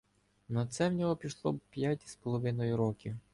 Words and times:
На 0.49 0.67
це 0.67 0.89
в 0.89 0.93
нього 0.93 1.15
пішло 1.15 1.51
б 1.53 1.59
п'ять 1.71 2.07
з 2.07 2.15
половиною 2.15 2.77
років. 2.77 3.15